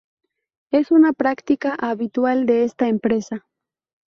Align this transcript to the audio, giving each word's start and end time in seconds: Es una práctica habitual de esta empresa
Es 0.71 0.89
una 0.89 1.13
práctica 1.13 1.75
habitual 1.79 2.47
de 2.47 2.63
esta 2.63 2.87
empresa 2.87 3.45